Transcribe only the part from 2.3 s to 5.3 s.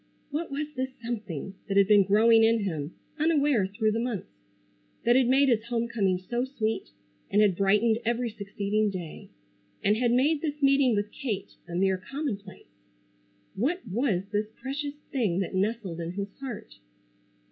in him unaware through the months; that had